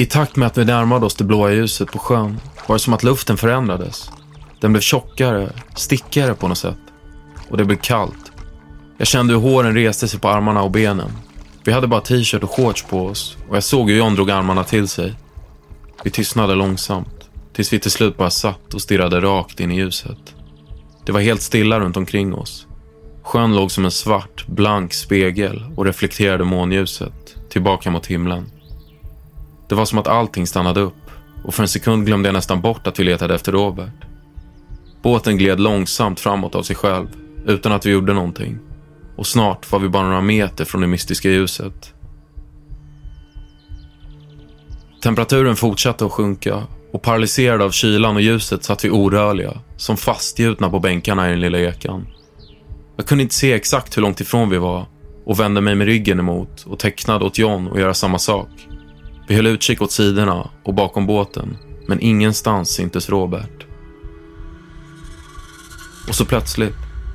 I 0.00 0.06
takt 0.06 0.36
med 0.36 0.46
att 0.46 0.58
vi 0.58 0.64
närmade 0.64 1.06
oss 1.06 1.14
det 1.14 1.24
blåa 1.24 1.52
ljuset 1.52 1.92
på 1.92 1.98
sjön 1.98 2.40
var 2.66 2.76
det 2.76 2.80
som 2.80 2.94
att 2.94 3.02
luften 3.02 3.36
förändrades. 3.36 4.10
Den 4.60 4.72
blev 4.72 4.80
tjockare, 4.80 5.52
stickigare 5.76 6.34
på 6.34 6.48
något 6.48 6.58
sätt. 6.58 6.78
Och 7.48 7.56
det 7.56 7.64
blev 7.64 7.76
kallt. 7.76 8.32
Jag 8.98 9.06
kände 9.06 9.34
hur 9.34 9.40
håren 9.40 9.74
reste 9.74 10.08
sig 10.08 10.20
på 10.20 10.28
armarna 10.28 10.62
och 10.62 10.70
benen. 10.70 11.10
Vi 11.64 11.72
hade 11.72 11.86
bara 11.86 12.00
t-shirt 12.00 12.42
och 12.42 12.50
shorts 12.50 12.82
på 12.82 13.06
oss 13.06 13.36
och 13.48 13.56
jag 13.56 13.62
såg 13.62 13.90
hur 13.90 13.98
John 13.98 14.14
drog 14.14 14.30
armarna 14.30 14.64
till 14.64 14.88
sig. 14.88 15.14
Vi 16.04 16.10
tystnade 16.10 16.54
långsamt, 16.54 17.30
tills 17.52 17.72
vi 17.72 17.78
till 17.78 17.90
slut 17.90 18.16
bara 18.16 18.30
satt 18.30 18.74
och 18.74 18.82
stirrade 18.82 19.20
rakt 19.20 19.60
in 19.60 19.70
i 19.70 19.76
ljuset. 19.76 20.34
Det 21.06 21.12
var 21.12 21.20
helt 21.20 21.42
stilla 21.42 21.80
runt 21.80 21.96
omkring 21.96 22.34
oss. 22.34 22.66
Sjön 23.22 23.56
låg 23.56 23.70
som 23.70 23.84
en 23.84 23.90
svart, 23.90 24.46
blank 24.46 24.92
spegel 24.92 25.64
och 25.76 25.84
reflekterade 25.84 26.44
månljuset 26.44 27.36
tillbaka 27.50 27.90
mot 27.90 28.06
himlen. 28.06 28.50
Det 29.70 29.76
var 29.76 29.84
som 29.84 29.98
att 29.98 30.08
allting 30.08 30.46
stannade 30.46 30.80
upp 30.80 31.10
och 31.44 31.54
för 31.54 31.62
en 31.62 31.68
sekund 31.68 32.06
glömde 32.06 32.28
jag 32.28 32.34
nästan 32.34 32.60
bort 32.60 32.86
att 32.86 33.00
vi 33.00 33.04
letade 33.04 33.34
efter 33.34 33.52
Robert. 33.52 33.92
Båten 35.02 35.38
gled 35.38 35.60
långsamt 35.60 36.20
framåt 36.20 36.54
av 36.54 36.62
sig 36.62 36.76
själv 36.76 37.06
utan 37.46 37.72
att 37.72 37.86
vi 37.86 37.90
gjorde 37.90 38.12
någonting 38.12 38.58
och 39.16 39.26
snart 39.26 39.72
var 39.72 39.78
vi 39.78 39.88
bara 39.88 40.06
några 40.06 40.20
meter 40.20 40.64
från 40.64 40.80
det 40.80 40.86
mystiska 40.86 41.30
ljuset. 41.30 41.94
Temperaturen 45.02 45.56
fortsatte 45.56 46.06
att 46.06 46.12
sjunka 46.12 46.66
och 46.92 47.02
paralyserade 47.02 47.64
av 47.64 47.70
kylan 47.70 48.16
och 48.16 48.22
ljuset 48.22 48.64
satt 48.64 48.84
vi 48.84 48.90
orörliga, 48.90 49.60
som 49.76 49.96
fastgjutna 49.96 50.70
på 50.70 50.80
bänkarna 50.80 51.28
i 51.28 51.30
den 51.30 51.40
lilla 51.40 51.58
ekan. 51.58 52.06
Jag 52.96 53.06
kunde 53.06 53.22
inte 53.22 53.34
se 53.34 53.52
exakt 53.52 53.96
hur 53.96 54.02
långt 54.02 54.20
ifrån 54.20 54.50
vi 54.50 54.58
var 54.58 54.86
och 55.24 55.40
vände 55.40 55.60
mig 55.60 55.74
med 55.74 55.86
ryggen 55.86 56.18
emot 56.18 56.64
och 56.66 56.78
tecknade 56.78 57.24
åt 57.24 57.38
John 57.38 57.68
att 57.72 57.80
göra 57.80 57.94
samma 57.94 58.18
sak. 58.18 58.48
Vi 59.30 59.36
höll 59.36 59.46
utkik 59.46 59.82
åt 59.82 59.92
sidorna 59.92 60.50
och 60.62 60.74
bakom 60.74 61.06
båten, 61.06 61.56
men 61.86 62.00
ingenstans 62.00 62.70
syntes 62.70 63.08
Robert. 63.08 63.66
Och 66.08 66.14
så 66.14 66.24
plötsligt, 66.24 66.74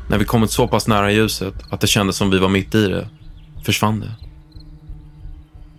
när 0.10 0.18
vi 0.18 0.26
kommit 0.26 0.52
så 0.52 0.68
pass 0.68 0.88
nära 0.88 1.12
ljuset 1.12 1.54
att 1.70 1.82
det 1.82 1.88
kändes 1.88 2.16
som 2.16 2.30
vi 2.30 2.40
var 2.40 2.50
mitt 2.50 2.76
i 2.76 2.88
det, 2.88 3.10
försvann 3.66 4.00
det. 4.00 4.16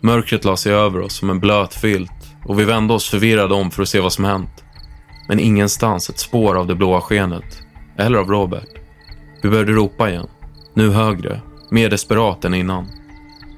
Mörkret 0.00 0.44
la 0.44 0.56
sig 0.56 0.72
över 0.72 1.00
oss 1.00 1.16
som 1.16 1.30
en 1.30 1.40
blöt 1.40 1.74
filt 1.74 2.34
och 2.44 2.58
vi 2.60 2.64
vände 2.64 2.94
oss 2.94 3.08
förvirrade 3.08 3.54
om 3.54 3.70
för 3.70 3.82
att 3.82 3.88
se 3.88 4.00
vad 4.00 4.12
som 4.12 4.24
hänt. 4.24 4.64
Men 5.28 5.40
ingenstans 5.40 6.10
ett 6.10 6.18
spår 6.18 6.58
av 6.58 6.66
det 6.66 6.74
blåa 6.74 7.00
skenet, 7.00 7.58
eller 7.98 8.18
av 8.18 8.30
Robert. 8.30 8.68
Vi 9.42 9.48
började 9.48 9.72
ropa 9.72 10.10
igen, 10.10 10.28
nu 10.74 10.90
högre, 10.90 11.40
mer 11.70 11.90
desperat 11.90 12.44
än 12.44 12.54
innan. 12.54 13.05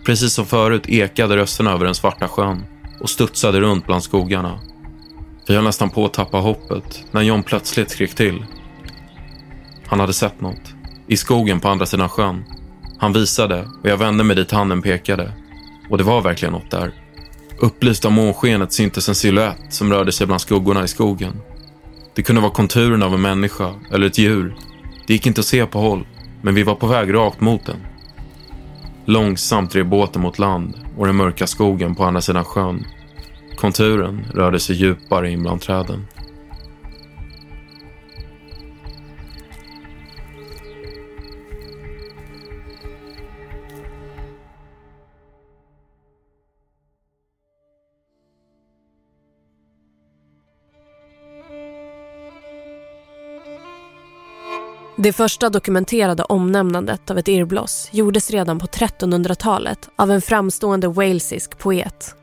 Precis 0.08 0.32
som 0.32 0.46
förut 0.46 0.88
ekade 0.88 1.36
rösterna 1.36 1.72
över 1.72 1.84
den 1.84 1.94
svarta 1.94 2.28
sjön 2.28 2.64
och 3.00 3.10
studsade 3.10 3.60
runt 3.60 3.86
bland 3.86 4.02
skogarna. 4.02 4.60
Vi 5.48 5.54
höll 5.54 5.64
nästan 5.64 5.90
på 5.90 6.04
att 6.04 6.12
tappa 6.12 6.38
hoppet 6.38 7.04
när 7.10 7.22
John 7.22 7.42
plötsligt 7.42 7.90
skrek 7.90 8.14
till. 8.14 8.44
Han 9.86 10.00
hade 10.00 10.12
sett 10.12 10.40
något. 10.40 10.74
I 11.08 11.16
skogen 11.16 11.60
på 11.60 11.68
andra 11.68 11.86
sidan 11.86 12.08
sjön. 12.08 12.44
Han 12.98 13.12
visade 13.12 13.68
och 13.82 13.88
jag 13.88 13.96
vände 13.96 14.24
mig 14.24 14.36
dit 14.36 14.50
handen 14.50 14.82
pekade. 14.82 15.32
Och 15.90 15.98
det 15.98 16.04
var 16.04 16.20
verkligen 16.20 16.52
något 16.52 16.70
där. 16.70 16.92
Upplyst 17.58 18.04
av 18.04 18.12
månskenet 18.12 18.72
syntes 18.72 19.08
en 19.08 19.14
siluett 19.14 19.72
som 19.74 19.92
rörde 19.92 20.12
sig 20.12 20.26
bland 20.26 20.40
skuggorna 20.40 20.84
i 20.84 20.88
skogen. 20.88 21.40
Det 22.14 22.22
kunde 22.22 22.42
vara 22.42 22.52
konturen 22.52 23.02
av 23.02 23.14
en 23.14 23.20
människa 23.20 23.74
eller 23.92 24.06
ett 24.06 24.18
djur. 24.18 24.56
Det 25.06 25.12
gick 25.12 25.26
inte 25.26 25.40
att 25.40 25.46
se 25.46 25.66
på 25.66 25.78
håll, 25.78 26.06
men 26.42 26.54
vi 26.54 26.62
var 26.62 26.74
på 26.74 26.86
väg 26.86 27.14
rakt 27.14 27.40
mot 27.40 27.66
den. 27.66 27.76
Långsamt 29.08 29.70
drev 29.70 29.88
båten 29.88 30.22
mot 30.22 30.38
land 30.38 30.74
och 30.96 31.06
den 31.06 31.16
mörka 31.16 31.46
skogen 31.46 31.94
på 31.94 32.04
andra 32.04 32.20
sidan 32.20 32.44
sjön. 32.44 32.86
Konturen 33.56 34.26
rörde 34.34 34.60
sig 34.60 34.76
djupare 34.76 35.30
in 35.30 35.42
bland 35.42 35.60
träden. 35.60 36.06
Det 55.00 55.12
första 55.12 55.50
dokumenterade 55.50 56.22
omnämnandet 56.22 57.10
av 57.10 57.18
ett 57.18 57.28
irrbloss 57.28 57.88
gjordes 57.92 58.30
redan 58.30 58.58
på 58.58 58.66
1300-talet 58.66 59.88
av 59.96 60.10
en 60.10 60.22
framstående 60.22 60.88
walesisk 60.88 61.58
poet. 61.58 62.14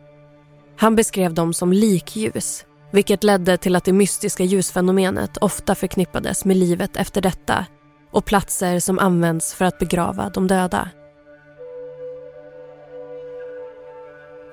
Han 0.78 0.96
beskrev 0.96 1.34
dem 1.34 1.54
som 1.54 1.74
likljus, 1.74 2.66
vilket 2.92 3.24
ledde 3.24 3.58
till 3.58 3.76
att 3.76 3.84
det 3.84 3.94
mystiska 3.94 4.44
ljusfenomenet 4.44 5.38
ofta 5.38 5.76
förknippades 5.76 6.46
med 6.46 6.58
livet 6.58 6.98
efter 6.98 7.22
detta 7.22 7.66
och 8.12 8.26
platser 8.26 8.80
som 8.80 9.00
används 9.00 9.54
för 9.54 9.66
att 9.66 9.80
begrava 9.80 10.30
de 10.30 10.48
döda. 10.48 10.90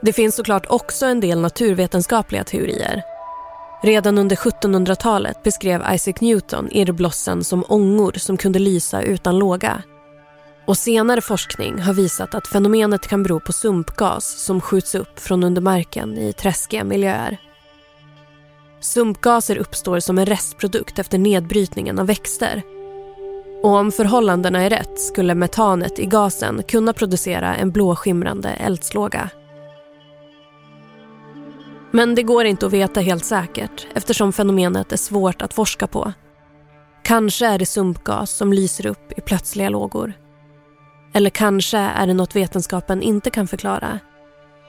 Det 0.02 0.12
finns 0.12 0.36
såklart 0.36 0.66
också 0.68 1.06
en 1.06 1.20
del 1.20 1.40
naturvetenskapliga 1.40 2.44
teorier 2.44 3.11
Redan 3.82 4.18
under 4.18 4.36
1700-talet 4.36 5.42
beskrev 5.42 5.82
Isaac 5.94 6.14
Newton 6.20 6.68
irrblossen 6.70 7.44
som 7.44 7.64
ångor 7.68 8.12
som 8.16 8.36
kunde 8.36 8.58
lysa 8.58 9.02
utan 9.02 9.38
låga. 9.38 9.82
Och 10.66 10.78
senare 10.78 11.20
forskning 11.20 11.78
har 11.78 11.94
visat 11.94 12.34
att 12.34 12.46
fenomenet 12.46 13.08
kan 13.08 13.22
bero 13.22 13.40
på 13.40 13.52
sumpgas 13.52 14.44
som 14.44 14.60
skjuts 14.60 14.94
upp 14.94 15.20
från 15.20 15.44
under 15.44 15.62
marken 15.62 16.18
i 16.18 16.32
träskiga 16.32 16.84
miljöer. 16.84 17.38
Sumpgaser 18.80 19.56
uppstår 19.56 20.00
som 20.00 20.18
en 20.18 20.26
restprodukt 20.26 20.98
efter 20.98 21.18
nedbrytningen 21.18 21.98
av 21.98 22.06
växter. 22.06 22.62
Och 23.62 23.70
om 23.70 23.92
förhållandena 23.92 24.62
är 24.62 24.70
rätt 24.70 25.00
skulle 25.00 25.34
metanet 25.34 25.98
i 25.98 26.06
gasen 26.06 26.62
kunna 26.62 26.92
producera 26.92 27.54
en 27.54 27.70
blåskimrande 27.70 28.48
eldslåga. 28.48 29.30
Men 31.94 32.14
det 32.14 32.22
går 32.22 32.44
inte 32.44 32.66
att 32.66 32.72
veta 32.72 33.00
helt 33.00 33.24
säkert 33.24 33.86
eftersom 33.94 34.32
fenomenet 34.32 34.92
är 34.92 34.96
svårt 34.96 35.42
att 35.42 35.54
forska 35.54 35.86
på. 35.86 36.12
Kanske 37.04 37.46
är 37.46 37.58
det 37.58 37.66
sumpgas 37.66 38.30
som 38.30 38.52
lyser 38.52 38.86
upp 38.86 39.12
i 39.18 39.20
plötsliga 39.20 39.68
lågor. 39.68 40.12
Eller 41.14 41.30
kanske 41.30 41.78
är 41.78 42.06
det 42.06 42.14
något 42.14 42.36
vetenskapen 42.36 43.02
inte 43.02 43.30
kan 43.30 43.46
förklara 43.46 43.98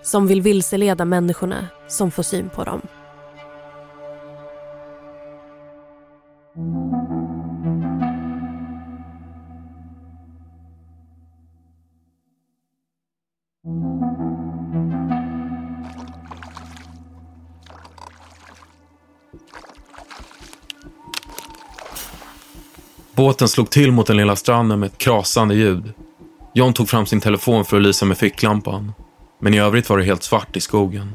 som 0.01 0.27
vill 0.27 0.41
vilseleda 0.41 1.05
människorna 1.05 1.67
som 1.88 2.12
får 2.12 2.23
syn 2.23 2.49
på 2.49 2.63
dem. 2.63 2.81
Båten 23.15 23.47
slog 23.47 23.69
till 23.69 23.91
mot 23.91 24.08
den 24.08 24.17
lilla 24.17 24.36
stranden 24.36 24.80
med 24.80 24.88
ett 24.88 24.97
krasande 24.97 25.56
ljud. 25.56 25.93
John 26.54 26.73
tog 26.73 26.89
fram 26.89 27.06
sin 27.06 27.21
telefon 27.21 27.65
för 27.65 27.78
att 27.78 27.84
lysa 27.84 28.06
med 28.06 28.17
ficklampan. 28.17 28.93
Men 29.41 29.54
i 29.54 29.60
övrigt 29.60 29.89
var 29.89 29.97
det 29.97 30.04
helt 30.04 30.23
svart 30.23 30.58
i 30.58 30.62
skogen. 30.62 31.13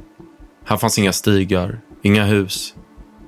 Här 0.65 0.77
fanns 0.77 0.99
inga 0.99 1.13
stigar, 1.13 1.81
inga 2.03 2.25
hus. 2.25 2.75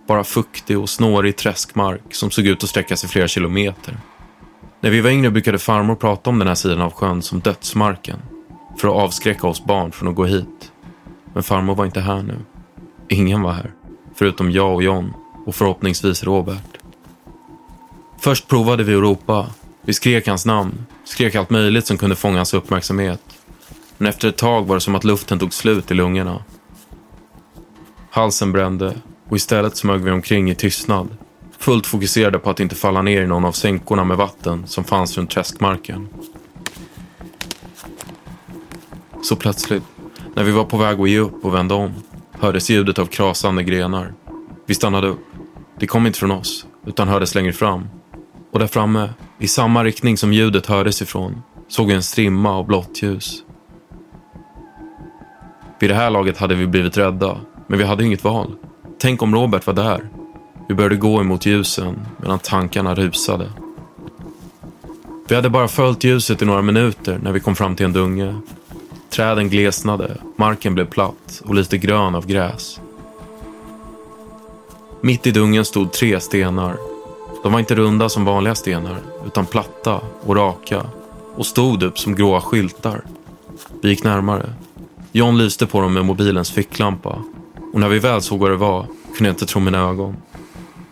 Bara 0.09 0.24
fuktig 0.24 0.78
och 0.78 0.90
snårig 0.90 1.37
träskmark 1.37 2.14
som 2.14 2.30
såg 2.30 2.46
ut 2.46 2.64
att 2.64 2.70
sträcka 2.70 2.96
sig 2.96 3.09
flera 3.09 3.28
kilometer. 3.28 3.96
När 4.80 4.90
vi 4.90 5.00
var 5.00 5.11
yngre 5.11 5.30
brukade 5.30 5.59
farmor 5.59 5.94
prata 5.94 6.30
om 6.30 6.38
den 6.38 6.48
här 6.48 6.54
sidan 6.54 6.80
av 6.80 6.92
sjön 6.92 7.22
som 7.22 7.40
dödsmarken. 7.40 8.18
För 8.78 8.88
att 8.88 8.94
avskräcka 8.94 9.46
oss 9.46 9.64
barn 9.64 9.92
från 9.92 10.09
att 10.09 10.16
gå 10.16 10.24
hit. 10.24 10.72
Men 11.35 11.42
farmor 11.42 11.74
var 11.74 11.85
inte 11.85 12.00
här 12.00 12.22
nu. 12.22 12.38
Ingen 13.09 13.42
var 13.42 13.52
här. 13.52 13.72
Förutom 14.14 14.50
jag 14.50 14.74
och 14.74 14.83
John 14.83 15.12
och 15.46 15.54
förhoppningsvis 15.54 16.24
Robert. 16.24 16.79
Först 18.22 18.48
provade 18.48 18.85
vi 18.85 18.94
att 18.94 19.00
ropa. 19.00 19.46
Vi 19.83 19.92
skrek 19.92 20.28
hans 20.28 20.46
namn, 20.46 20.87
skrek 21.04 21.35
allt 21.35 21.50
möjligt 21.50 21.87
som 21.87 21.98
kunde 21.98 22.16
fånga 22.16 22.37
hans 22.37 22.54
uppmärksamhet. 22.54 23.22
Men 23.98 24.09
efter 24.09 24.28
ett 24.28 24.37
tag 24.37 24.66
var 24.66 24.76
det 24.76 24.80
som 24.80 24.94
att 24.94 25.04
luften 25.04 25.38
tog 25.38 25.54
slut 25.54 25.90
i 25.90 25.94
lungorna. 25.94 26.44
Halsen 28.11 28.52
brände 28.52 28.94
och 29.28 29.37
istället 29.37 29.76
smög 29.76 30.00
vi 30.00 30.11
omkring 30.11 30.50
i 30.50 30.54
tystnad. 30.54 31.09
Fullt 31.59 31.87
fokuserade 31.87 32.38
på 32.38 32.50
att 32.50 32.61
inte 32.61 32.74
falla 32.74 33.02
ner 33.02 33.22
i 33.22 33.26
någon 33.26 33.44
av 33.44 33.52
sänkorna 33.52 34.04
med 34.04 34.16
vatten 34.16 34.66
som 34.66 34.85
fanns 34.85 35.16
runt 35.16 35.30
träskmarken. 35.30 36.09
Så 39.22 39.37
plötsligt, 39.37 39.85
när 40.35 40.44
vi 40.44 40.52
var 40.52 40.64
på 40.64 40.76
väg 40.76 41.00
att 41.00 41.11
ge 41.11 41.18
upp 41.18 41.44
och 41.44 41.54
vända 41.54 41.74
om, 41.74 41.92
hördes 42.30 42.70
ljudet 42.70 42.98
av 42.98 43.06
krasande 43.06 43.62
grenar. 43.62 44.14
Vi 44.66 44.74
stannade 44.74 45.09
upp. 45.09 45.26
Det 45.78 45.87
kom 45.87 46.06
inte 46.06 46.18
från 46.18 46.30
oss, 46.30 46.66
utan 46.87 47.09
hördes 47.09 47.35
längre 47.35 47.52
fram 47.52 47.88
och 48.50 48.58
där 48.58 48.66
framme, 48.66 49.10
i 49.38 49.48
samma 49.48 49.84
riktning 49.84 50.16
som 50.16 50.32
ljudet 50.32 50.66
hördes 50.66 51.02
ifrån, 51.02 51.42
såg 51.68 51.86
vi 51.86 51.94
en 51.94 52.02
strimma 52.02 52.56
av 52.56 52.66
blått 52.66 53.02
ljus. 53.02 53.42
Vid 55.80 55.90
det 55.90 55.94
här 55.94 56.10
laget 56.10 56.38
hade 56.38 56.54
vi 56.54 56.66
blivit 56.66 56.96
rädda 56.96 57.36
Men 57.66 57.78
vi 57.78 57.84
hade 57.84 58.04
inget 58.04 58.24
val. 58.24 58.54
Tänk 58.98 59.22
om 59.22 59.34
Robert 59.34 59.66
var 59.66 59.74
där. 59.74 60.08
Vi 60.68 60.74
började 60.74 60.96
gå 60.96 61.20
emot 61.20 61.46
ljusen 61.46 62.06
medan 62.20 62.38
tankarna 62.38 62.94
rusade. 62.94 63.52
Vi 65.28 65.34
hade 65.34 65.50
bara 65.50 65.68
följt 65.68 66.04
ljuset 66.04 66.42
i 66.42 66.44
några 66.44 66.62
minuter 66.62 67.20
när 67.22 67.32
vi 67.32 67.40
kom 67.40 67.56
fram 67.56 67.76
till 67.76 67.86
en 67.86 67.92
dunge. 67.92 68.34
Träden 69.10 69.48
glesnade, 69.48 70.16
marken 70.36 70.74
blev 70.74 70.86
platt 70.86 71.42
och 71.44 71.54
lite 71.54 71.78
grön 71.78 72.14
av 72.14 72.26
gräs. 72.26 72.80
Mitt 75.00 75.26
i 75.26 75.30
dungen 75.30 75.64
stod 75.64 75.92
tre 75.92 76.20
stenar. 76.20 76.76
De 77.42 77.53
var 77.53 77.61
inte 77.61 77.74
runda 77.74 78.09
som 78.09 78.24
vanliga 78.24 78.55
stenar, 78.55 78.98
utan 79.26 79.46
platta 79.46 80.00
och 80.20 80.37
raka 80.37 80.87
och 81.37 81.46
stod 81.46 81.83
upp 81.83 81.98
som 81.98 82.14
gråa 82.14 82.40
skyltar. 82.40 83.03
Vi 83.83 83.88
gick 83.88 84.05
närmare. 84.05 84.55
John 85.12 85.38
lyste 85.38 85.66
på 85.66 85.81
dem 85.81 85.94
med 85.94 86.05
mobilens 86.05 86.50
ficklampa 86.50 87.22
och 87.72 87.81
när 87.81 87.88
vi 87.88 87.98
väl 87.98 88.22
såg 88.22 88.40
vad 88.40 88.50
det 88.50 88.57
var 88.57 88.87
kunde 89.16 89.29
jag 89.29 89.35
inte 89.35 89.46
tro 89.46 89.61
mina 89.61 89.79
ögon. 89.79 90.16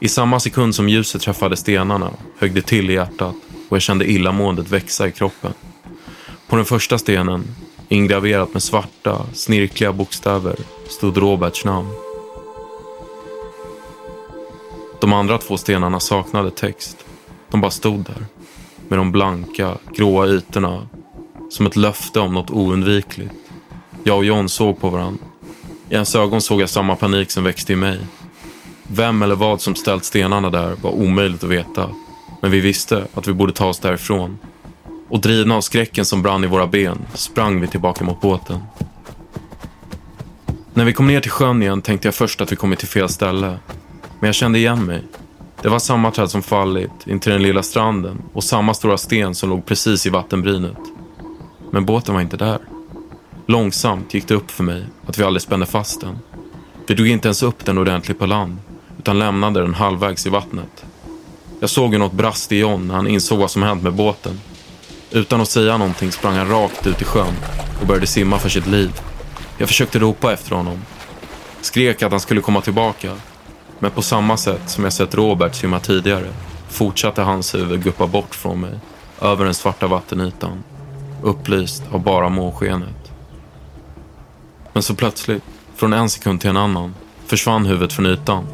I 0.00 0.08
samma 0.08 0.40
sekund 0.40 0.74
som 0.74 0.88
ljuset 0.88 1.22
träffade 1.22 1.56
stenarna 1.56 2.10
högg 2.38 2.54
det 2.54 2.62
till 2.62 2.90
i 2.90 2.94
hjärtat 2.94 3.34
och 3.68 3.76
jag 3.76 3.82
kände 3.82 4.10
illamåendet 4.10 4.70
växa 4.70 5.08
i 5.08 5.12
kroppen. 5.12 5.52
På 6.48 6.56
den 6.56 6.64
första 6.64 6.98
stenen, 6.98 7.44
ingraverat 7.88 8.52
med 8.52 8.62
svarta, 8.62 9.26
snirkliga 9.32 9.92
bokstäver, 9.92 10.56
stod 10.88 11.16
Roberts 11.16 11.64
namn. 11.64 12.07
De 15.00 15.12
andra 15.12 15.38
två 15.38 15.56
stenarna 15.56 16.00
saknade 16.00 16.50
text. 16.50 16.96
De 17.50 17.60
bara 17.60 17.70
stod 17.70 18.04
där. 18.04 18.26
Med 18.88 18.98
de 18.98 19.12
blanka, 19.12 19.76
gråa 19.96 20.26
ytorna. 20.26 20.88
Som 21.50 21.66
ett 21.66 21.76
löfte 21.76 22.20
om 22.20 22.34
något 22.34 22.50
oundvikligt. 22.50 23.34
Jag 24.04 24.16
och 24.16 24.24
John 24.24 24.48
såg 24.48 24.80
på 24.80 24.88
varandra. 24.88 25.24
I 25.88 25.96
hans 25.96 26.14
ögon 26.14 26.40
såg 26.40 26.60
jag 26.60 26.70
samma 26.70 26.96
panik 26.96 27.30
som 27.30 27.44
växte 27.44 27.72
i 27.72 27.76
mig. 27.76 27.98
Vem 28.82 29.22
eller 29.22 29.34
vad 29.34 29.60
som 29.60 29.74
ställt 29.74 30.04
stenarna 30.04 30.50
där 30.50 30.76
var 30.82 30.90
omöjligt 30.90 31.44
att 31.44 31.50
veta. 31.50 31.90
Men 32.40 32.50
vi 32.50 32.60
visste 32.60 33.06
att 33.14 33.28
vi 33.28 33.32
borde 33.32 33.52
ta 33.52 33.66
oss 33.66 33.78
därifrån. 33.78 34.38
Och 35.08 35.20
drivna 35.20 35.56
av 35.56 35.60
skräcken 35.60 36.04
som 36.04 36.22
brann 36.22 36.44
i 36.44 36.46
våra 36.46 36.66
ben 36.66 36.98
sprang 37.14 37.60
vi 37.60 37.66
tillbaka 37.66 38.04
mot 38.04 38.20
båten. 38.20 38.58
När 40.74 40.84
vi 40.84 40.92
kom 40.92 41.06
ner 41.06 41.20
till 41.20 41.30
sjön 41.30 41.62
igen 41.62 41.82
tänkte 41.82 42.08
jag 42.08 42.14
först 42.14 42.40
att 42.40 42.52
vi 42.52 42.56
kommit 42.56 42.78
till 42.78 42.88
fel 42.88 43.08
ställe. 43.08 43.58
Men 44.20 44.28
jag 44.28 44.34
kände 44.34 44.58
igen 44.58 44.84
mig. 44.84 45.02
Det 45.62 45.68
var 45.68 45.78
samma 45.78 46.10
träd 46.10 46.30
som 46.30 46.42
fallit 46.42 47.06
intill 47.06 47.32
den 47.32 47.42
lilla 47.42 47.62
stranden 47.62 48.22
och 48.32 48.44
samma 48.44 48.74
stora 48.74 48.98
sten 48.98 49.34
som 49.34 49.50
låg 49.50 49.66
precis 49.66 50.06
i 50.06 50.10
vattenbrynet. 50.10 50.78
Men 51.70 51.84
båten 51.84 52.14
var 52.14 52.22
inte 52.22 52.36
där. 52.36 52.58
Långsamt 53.46 54.14
gick 54.14 54.28
det 54.28 54.34
upp 54.34 54.50
för 54.50 54.64
mig 54.64 54.84
att 55.06 55.18
vi 55.18 55.22
aldrig 55.22 55.42
spände 55.42 55.66
fast 55.66 56.00
den. 56.00 56.18
Vi 56.86 56.94
drog 56.94 57.08
inte 57.08 57.28
ens 57.28 57.42
upp 57.42 57.64
den 57.64 57.78
ordentligt 57.78 58.18
på 58.18 58.26
land 58.26 58.56
utan 58.98 59.18
lämnade 59.18 59.60
den 59.60 59.74
halvvägs 59.74 60.26
i 60.26 60.30
vattnet. 60.30 60.84
Jag 61.60 61.70
såg 61.70 61.92
hur 61.92 61.98
något 61.98 62.12
brast 62.12 62.52
i 62.52 62.58
John 62.58 62.88
när 62.88 62.94
han 62.94 63.06
insåg 63.06 63.38
vad 63.38 63.50
som 63.50 63.62
hänt 63.62 63.82
med 63.82 63.92
båten. 63.94 64.40
Utan 65.10 65.40
att 65.40 65.48
säga 65.48 65.76
någonting 65.76 66.12
sprang 66.12 66.36
han 66.36 66.48
rakt 66.48 66.86
ut 66.86 67.02
i 67.02 67.04
sjön 67.04 67.34
och 67.80 67.86
började 67.86 68.06
simma 68.06 68.38
för 68.38 68.48
sitt 68.48 68.66
liv. 68.66 68.92
Jag 69.58 69.68
försökte 69.68 69.98
ropa 69.98 70.32
efter 70.32 70.56
honom. 70.56 70.78
Skrek 71.60 72.02
att 72.02 72.10
han 72.10 72.20
skulle 72.20 72.40
komma 72.40 72.60
tillbaka. 72.60 73.16
Men 73.78 73.90
på 73.90 74.02
samma 74.02 74.36
sätt 74.36 74.70
som 74.70 74.84
jag 74.84 74.92
sett 74.92 75.14
Robert 75.14 75.54
simma 75.54 75.80
tidigare 75.80 76.28
fortsatte 76.68 77.22
hans 77.22 77.54
huvud 77.54 77.84
guppa 77.84 78.06
bort 78.06 78.34
från 78.34 78.60
mig 78.60 78.78
över 79.20 79.44
den 79.44 79.54
svarta 79.54 79.86
vattenytan, 79.86 80.62
upplyst 81.22 81.82
av 81.92 82.02
bara 82.02 82.28
månskenet. 82.28 83.12
Men 84.72 84.82
så 84.82 84.94
plötsligt, 84.94 85.42
från 85.76 85.92
en 85.92 86.10
sekund 86.10 86.40
till 86.40 86.50
en 86.50 86.56
annan, 86.56 86.94
försvann 87.26 87.66
huvudet 87.66 87.92
från 87.92 88.06
ytan. 88.06 88.46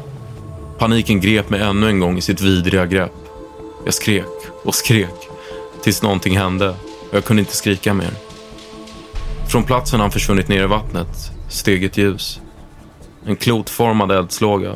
Paniken 0.77 1.21
grep 1.21 1.49
mig 1.49 1.61
ännu 1.61 1.89
en 1.89 1.99
gång 1.99 2.17
i 2.17 2.21
sitt 2.21 2.41
vidriga 2.41 2.85
grepp. 2.85 3.11
Jag 3.85 3.93
skrek 3.93 4.25
och 4.63 4.75
skrek 4.75 5.29
tills 5.83 6.01
någonting 6.01 6.37
hände 6.37 6.69
och 7.09 7.15
jag 7.15 7.25
kunde 7.25 7.39
inte 7.39 7.55
skrika 7.55 7.93
mer. 7.93 8.11
Från 9.47 9.63
platsen 9.63 9.99
han 9.99 10.11
försvunnit 10.11 10.47
ner 10.47 10.63
i 10.63 10.67
vattnet 10.67 11.31
steg 11.49 11.83
ett 11.83 11.97
ljus. 11.97 12.39
En 13.25 13.35
klotformad 13.35 14.11
eldslåga, 14.11 14.73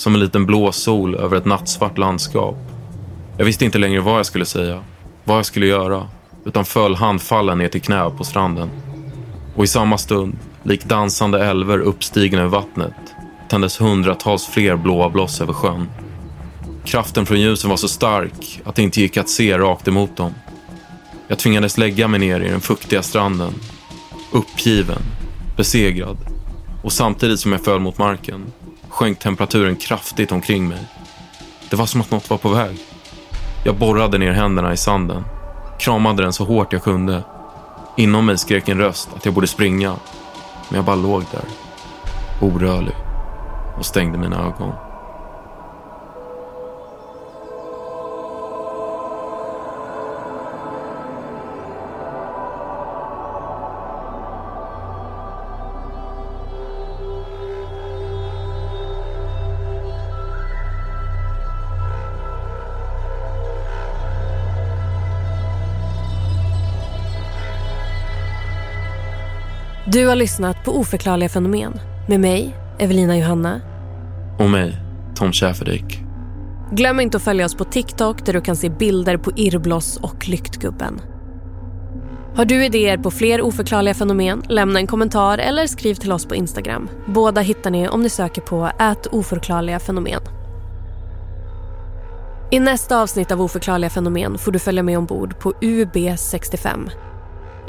som 0.00 0.14
en 0.14 0.20
liten 0.20 0.46
blå 0.46 0.72
sol 0.72 1.14
över 1.14 1.36
ett 1.36 1.44
nattsvart 1.44 1.98
landskap. 1.98 2.56
Jag 3.36 3.44
visste 3.44 3.64
inte 3.64 3.78
längre 3.78 4.00
vad 4.00 4.18
jag 4.18 4.26
skulle 4.26 4.44
säga, 4.44 4.84
vad 5.24 5.38
jag 5.38 5.46
skulle 5.46 5.66
göra, 5.66 6.08
utan 6.44 6.64
föll 6.64 6.94
handfallen 6.94 7.58
ner 7.58 7.68
till 7.68 7.80
knä 7.80 8.10
på 8.10 8.24
stranden. 8.24 8.70
Och 9.56 9.64
i 9.64 9.66
samma 9.66 9.98
stund, 9.98 10.38
lik 10.62 10.84
dansande 10.84 11.44
älver 11.46 11.78
uppstigna 11.78 12.42
ur 12.42 12.46
vattnet, 12.46 12.94
tändes 13.48 13.80
hundratals 13.80 14.46
fler 14.46 14.76
blåa 14.76 15.10
bloss 15.10 15.40
över 15.40 15.52
sjön. 15.52 15.88
Kraften 16.84 17.26
från 17.26 17.40
ljusen 17.40 17.70
var 17.70 17.76
så 17.76 17.88
stark 17.88 18.60
att 18.64 18.74
det 18.74 18.82
inte 18.82 19.00
gick 19.00 19.16
att 19.16 19.28
se 19.28 19.58
rakt 19.58 19.88
emot 19.88 20.16
dem. 20.16 20.34
Jag 21.28 21.38
tvingades 21.38 21.78
lägga 21.78 22.08
mig 22.08 22.20
ner 22.20 22.40
i 22.40 22.48
den 22.48 22.60
fuktiga 22.60 23.02
stranden. 23.02 23.52
Uppgiven, 24.32 25.02
besegrad. 25.56 26.16
Och 26.82 26.92
samtidigt 26.92 27.40
som 27.40 27.52
jag 27.52 27.64
föll 27.64 27.80
mot 27.80 27.98
marken 27.98 28.52
sjönk 29.00 29.18
temperaturen 29.18 29.76
kraftigt 29.76 30.32
omkring 30.32 30.68
mig. 30.68 30.78
Det 31.70 31.76
var 31.76 31.86
som 31.86 32.00
att 32.00 32.10
något 32.10 32.30
var 32.30 32.38
på 32.38 32.48
väg. 32.48 32.78
Jag 33.64 33.76
borrade 33.76 34.18
ner 34.18 34.32
händerna 34.32 34.72
i 34.72 34.76
sanden. 34.76 35.24
Kramade 35.78 36.22
den 36.22 36.32
så 36.32 36.44
hårt 36.44 36.72
jag 36.72 36.82
kunde. 36.82 37.22
Inom 37.96 38.26
mig 38.26 38.38
skrek 38.38 38.68
en 38.68 38.78
röst 38.78 39.08
att 39.16 39.24
jag 39.24 39.34
borde 39.34 39.46
springa. 39.46 39.96
Men 40.68 40.76
jag 40.76 40.84
bara 40.84 40.96
låg 40.96 41.24
där. 41.32 41.44
Orörlig. 42.40 42.94
Och 43.78 43.86
stängde 43.86 44.18
mina 44.18 44.36
ögon. 44.36 44.89
Du 70.00 70.06
har 70.06 70.16
lyssnat 70.16 70.64
på 70.64 70.78
Oförklarliga 70.78 71.28
fenomen 71.28 71.80
med 72.08 72.20
mig, 72.20 72.56
Evelina 72.78 73.18
Johanna. 73.18 73.60
Och 74.38 74.50
mig, 74.50 74.76
Tom 75.14 75.32
Schäferdik. 75.32 75.98
Glöm 76.72 77.00
inte 77.00 77.16
att 77.16 77.22
följa 77.22 77.44
oss 77.44 77.54
på 77.54 77.64
TikTok 77.64 78.26
där 78.26 78.32
du 78.32 78.40
kan 78.40 78.56
se 78.56 78.68
bilder 78.68 79.16
på 79.16 79.30
Irrbloss 79.36 79.96
och 79.96 80.28
Lyktgubben. 80.28 81.00
Har 82.34 82.44
du 82.44 82.64
idéer 82.64 82.98
på 82.98 83.10
fler 83.10 83.42
oförklarliga 83.42 83.94
fenomen? 83.94 84.42
Lämna 84.48 84.78
en 84.78 84.86
kommentar 84.86 85.38
eller 85.38 85.66
skriv 85.66 85.94
till 85.94 86.12
oss 86.12 86.26
på 86.26 86.34
Instagram. 86.34 86.88
Båda 87.06 87.40
hittar 87.40 87.70
ni 87.70 87.88
om 87.88 88.02
ni 88.02 88.08
söker 88.08 88.42
på 88.42 88.70
ät 88.78 89.06
oförklarliga 89.06 89.78
fenomen. 89.78 90.20
I 92.50 92.60
nästa 92.60 93.00
avsnitt 93.00 93.32
av 93.32 93.42
Oförklarliga 93.42 93.90
fenomen 93.90 94.38
får 94.38 94.52
du 94.52 94.58
följa 94.58 94.82
med 94.82 94.98
ombord 94.98 95.38
på 95.38 95.52
UB65 95.52 96.90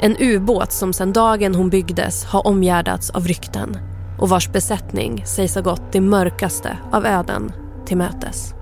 en 0.02 0.16
ubåt 0.18 0.72
som 0.72 0.92
sedan 0.92 1.12
dagen 1.12 1.54
hon 1.54 1.70
byggdes 1.70 2.24
har 2.24 2.46
omgärdats 2.46 3.10
av 3.10 3.26
rykten 3.28 3.78
och 4.18 4.28
vars 4.28 4.52
besättning 4.52 5.26
sägs 5.26 5.54
ha 5.54 5.62
gått 5.62 5.92
det 5.92 6.00
mörkaste 6.00 6.78
av 6.92 7.06
öden 7.06 7.52
till 7.86 7.96
mötes. 7.96 8.54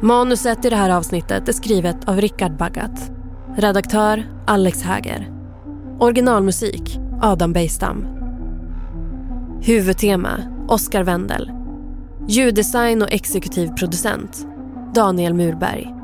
Manuset 0.00 0.64
i 0.64 0.70
det 0.70 0.76
här 0.76 0.90
avsnittet 0.90 1.48
är 1.48 1.52
skrivet 1.52 2.08
av 2.08 2.20
Rickard 2.20 2.56
Baggat. 2.56 3.10
Redaktör 3.56 4.24
Alex 4.46 4.82
Häger. 4.82 5.30
Originalmusik 5.98 6.98
Adam 7.22 7.52
Bejstam. 7.52 8.06
Huvudtema 9.62 10.30
Oskar 10.68 11.02
Wendel. 11.02 11.50
Ljuddesign 12.28 13.02
och 13.02 13.12
exekutiv 13.12 13.68
producent 13.68 14.46
Daniel 14.94 15.34
Murberg. 15.34 15.97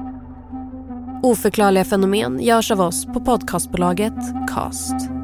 Oförklarliga 1.24 1.84
fenomen 1.84 2.40
görs 2.40 2.70
av 2.70 2.80
oss 2.80 3.06
på 3.06 3.20
podcastbolaget 3.20 4.14
Cast. 4.54 5.23